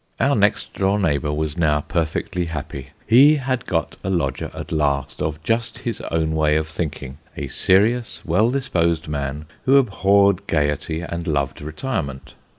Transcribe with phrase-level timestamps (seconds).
[0.19, 2.87] Our next door neighbour was now perfectly happy.
[3.05, 7.45] He had got a lodger at last, of just his own way of thinking a
[7.49, 12.33] serious, well disposed man, who abhorred gaiety, and loved retirement.